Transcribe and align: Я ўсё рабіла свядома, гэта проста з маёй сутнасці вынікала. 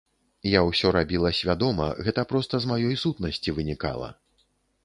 Я 0.51 0.61
ўсё 0.69 0.91
рабіла 0.95 1.31
свядома, 1.41 1.89
гэта 2.07 2.25
проста 2.31 2.53
з 2.65 2.73
маёй 2.75 2.99
сутнасці 3.03 3.55
вынікала. 3.59 4.09